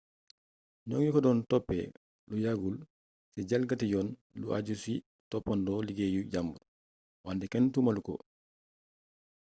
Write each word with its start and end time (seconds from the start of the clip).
ñoŋi 0.87 1.09
ko 1.13 1.19
doon 1.25 1.39
toppë 1.49 1.77
lu 2.29 2.35
yàggul 2.45 2.75
ci 3.31 3.39
jalgati 3.49 3.85
yoon 3.93 4.09
lu 4.39 4.45
ajju 4.57 4.75
ci 4.83 4.93
toppandoo 5.29 5.85
liggéeyu 5.87 6.21
jambur 6.31 6.61
wante 7.25 7.45
kenn 7.51 7.71
tuumalu 7.73 8.01
ko 8.07 8.13